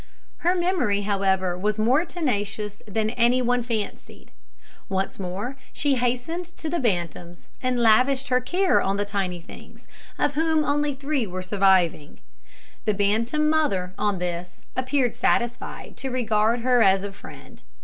Her 0.37 0.55
memory, 0.55 1.01
however, 1.03 1.55
was 1.55 1.77
more 1.77 2.05
tenacious 2.05 2.81
than 2.87 3.11
any 3.11 3.39
one 3.39 3.61
fancied. 3.61 4.31
Once 4.89 5.19
more 5.19 5.57
she 5.73 5.93
hastened 5.93 6.45
to 6.57 6.71
the 6.71 6.79
bantams, 6.79 7.49
and 7.61 7.79
lavished 7.79 8.29
her 8.29 8.41
care 8.41 8.81
on 8.81 8.97
the 8.97 9.05
tiny 9.05 9.39
things, 9.41 9.87
of 10.17 10.33
whom 10.33 10.63
only 10.65 10.95
three 10.95 11.27
were 11.27 11.43
surviving. 11.43 12.19
The 12.85 12.95
bantam 12.95 13.47
mother, 13.47 13.93
on 13.95 14.17
this, 14.17 14.63
appeared 14.75 15.13
satisfied 15.13 15.95
to 15.97 16.09
regard 16.09 16.61
her 16.61 16.81
as 16.81 17.03
a 17.03 17.11
friend. 17.11 17.61